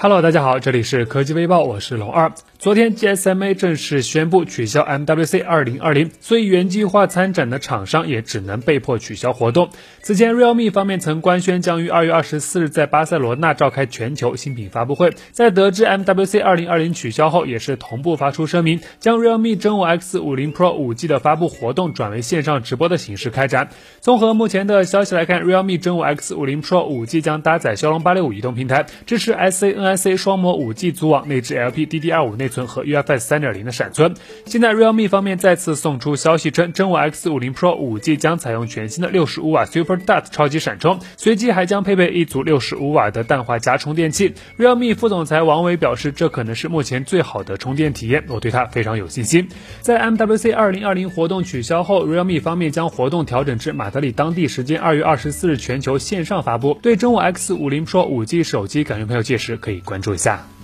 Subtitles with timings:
[0.00, 2.32] Hello，大家好，这里是科技微报，我是龙二。
[2.58, 9.70] 昨天 GSMA 正式宣布取消 MWC 2020，所以原计划参展的厂商也只能被迫取消活动。
[10.02, 23.68] 此前，Realme 方面曾官宣将于二月二十四日在巴塞罗那召开全球新品发布会，在得知 MWC 2020取消后，也是同步发出声明，将 Realme 真我 X50 Pro 5G 的发布活动转为线上直播的形式开展。
[24.00, 29.96] 综合目前的消息来看，Realme 真我 X50 Pro 5G 将搭载骁龙八六五移动平台，支持 SAN。
[29.96, 34.14] IC 双模 5G 组网内置 LPDDR5 内存和 UFS 3.0的闪存。
[34.44, 44.34] 现在 Realme 方面再次送出消息称，真我 X50 Pro 5G 将采用全新的65瓦 Super Dart 超级闪充，随机还将配备一组65瓦的氮化镓充电器。
[44.58, 49.48] Realme 副总裁王伟表示，这可能是目前最好的充电体验，我对它非常有信心。
[49.80, 56.78] 在 MWC 2020活动取消后，Realme 方面将活动调整至马德里当地时间2月24日全球线上发布。
[56.82, 59.78] 对真我 X50 Pro 5G 手机感兴趣朋友，届时可以。
[59.88, 60.57] 关注一下。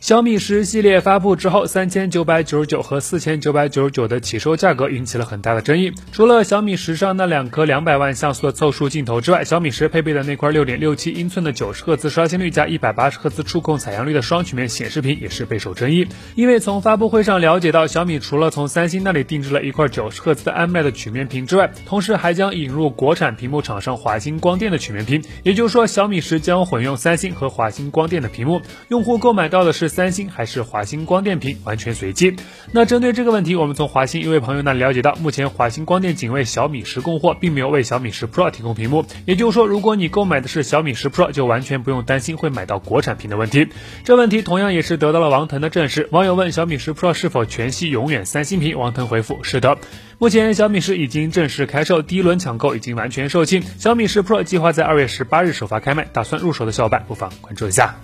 [0.00, 5.92] 小米十系列发布之后，三千九百九十九和四千九百九十九的起售价格引起了很大的争议。
[6.10, 16.08] 除了小米十上那两颗两百万像素的凑数镜头之外，小米十配备的那块六点六七英寸的九十赫兹刷新率加一百八十赫兹触控采样率的双曲面显示屏也是备受争议。
[16.34, 25.22] 因为从发布会上了解到，小米除了从三星那里定制了一块九十赫兹的 AMOLED 曲面屏之外，同时还将引入国产屏幕厂商华星光电的曲面屏。
[25.42, 29.89] 也就是说，小米十将混用三星和华星光电的屏幕，用户购买到的是。
[29.90, 32.34] 三星还是华星光电屏完全随机。
[32.72, 39.04] 那针对这个问题，我们从华星一位朋友那里了解到，目前华星光电仅为小米十供货，并没有为小米十 Pro 提供屏幕。
[39.26, 43.68] 也就是说，如果你购买的是小米十 Pro，就完全不用担心会买到国产屏的问题。
[44.04, 46.08] 这问题同样也是得到了王腾的证实。
[46.12, 49.76] 网友问小米十 Pro 是否全系永远三星屏，王腾回复是的。
[50.18, 53.62] 目前小米十已经正式开售，第一轮抢购已经完全售罄。
[53.78, 57.96] 小米十 Pro 计划在二月十八日首发开卖，打算入手的小伙伴不妨关注一下。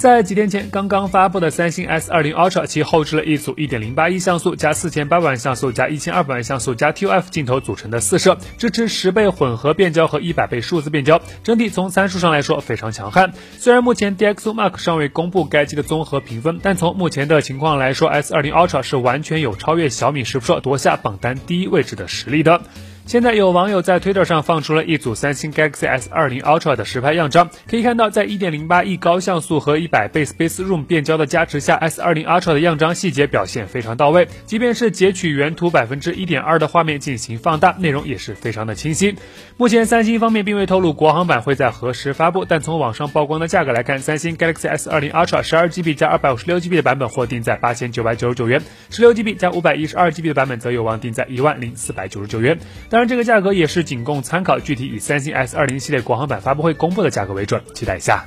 [0.00, 13.34] 在几天前刚刚发布的三星 S20 Ultra，其后置了一组1.08亿像素加4800万像素加1200万像素加 ToF 镜头组成的四摄，支持十倍混合变焦和一百倍数字变焦，整体从参数上来说非常强悍。
[13.58, 22.62] 虽然目前 DxOMark 尚未公布该机的综合评分，但从目前的情况来说，S20 Ultra 是完全有超越小米十 Pro 夺下榜单第一位置的实力的。
[23.10, 34.28] 现在有网友在 Twitter 上放出了一组三星 Galaxy S20 Ultra 的实拍样张，可以看到，在1.08亿高像素和100倍 Space Room 变焦的加持下，S20 Ultra 的样张细节表现非常到位。
[34.46, 39.16] 即便是截取原图百分之一点二的画面进行放大，内容也是非常的清晰。
[39.56, 48.62] 目前三星方面并未透露国行版会在何时发布，但从网上曝光的价格来看，三星 Galaxy S20 Ultra 12GB 加 256GB 的版本或定在八千九百九十九元
[48.92, 52.56] ，16GB 加 512GB 的版本则有望定在一万零四百九十九元。
[52.88, 58.26] 当当然，这个价格也是仅供参考，具体以三星 S 二零系列国行版发布会公布的价格为准，期待一下。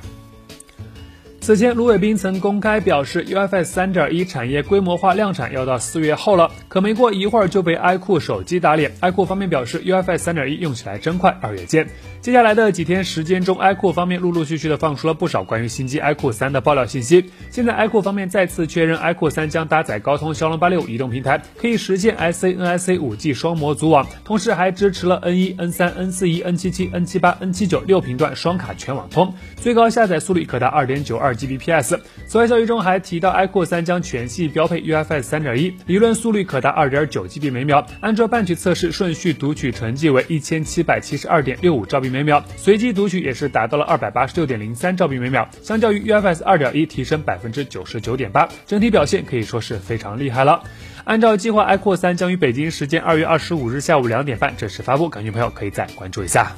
[1.44, 6.50] 此前，卢伟斌曾公开表示，UFS 三点一产业规模化量产要到四月后了。
[6.68, 8.90] 可没过一会儿就被 iQOO 手机打脸。
[9.02, 11.86] iQOO 方面表示，UFS 三点一用起来真快，二月见。
[12.22, 17.26] 接下来的几天时间中，iQOO 方面陆陆续续的放出了不少关于新机 iQOO 三的爆料信息。
[17.50, 31.98] 现在，iQOO 方面再次确认，iQOO 三将搭载高通骁龙八六五移动平台，可以实现 SANIC 五 G 双模组网，同时还支持了 N 一、N 三、N 四一、N 七七、N 七八、N 七九六频段双卡全网通，最高下载速率可达二点九二 Gbps。
[32.26, 37.86] 此外，消息中还提到，iQOO 三将全系标配 UFS 三点一，理论速率可达二点九 Gb 每秒。
[38.00, 50.62] 按照半曲测试，顺序读取成绩为一千七百七十二点六五兆 B 每秒，随机读取也是达到了二百八十六点零三兆 B 每秒，相较于 UFS 二点一提升百分之九十九点八，整体表现可以说是非常厉害了。
[51.04, 56.50] 按照计划，iQOO 三将于北京时间二月二十五日下午两点半正式发布，感兴趣朋友可以再关注一下。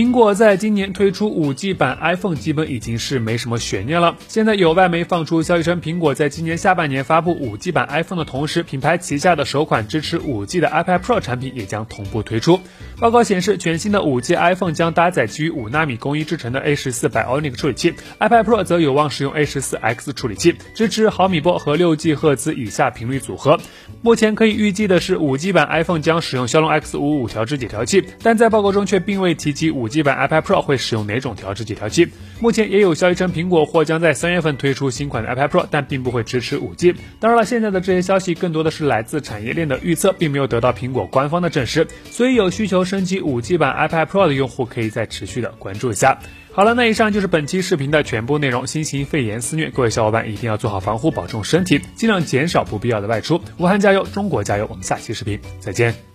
[0.00, 4.16] 苹果在今年推出 5G 版 iPhone 基本已经是没什么悬念了。
[4.28, 12.58] 现在有外媒放出消息称，苹果在今年下半年发布 5G 版 iPhone 的同时，品牌旗下的首款支持 5G 的 iPad Pro 产品也将同步推出。
[12.98, 23.60] 报告显示，全新的 5G iPhone 将搭载基于5纳米工艺制成的 A14 Bionic 处理器，iPad Pro 则有望使用 A14X 处理器，支持毫米波和 6G 赫兹以下频率组合。
[24.00, 29.89] 目前可以预计的是，5G 版 iPhone 将使用骁龙 X55 调制解调器，但在报告中却并未提及 5G。
[29.90, 32.08] G 版 iPad Pro 会使用哪种调制解调器。
[32.40, 36.94] 目前也有消息称，苹果或将在三月份推出新款的 iPad Pro，但并不会支持五 G。
[37.18, 41.86] 当然了，现在的这些消息更多的是来自产业链的预测，并没有得到苹果官方的证实。
[42.10, 46.18] 所以有需求升级五 G 版 iPad Pro 的用户，可以再持续的关注一下。
[46.52, 48.66] 好了，那以上就是本期视频的全部内容。
[48.66, 53.40] 新型肺炎肆虐，各位小伙伴一定要做好防护，保重身体，尽量减少不必要的外出。
[53.58, 54.66] 武汉加油，中国加油！
[54.68, 56.09] 我们下期视频再见。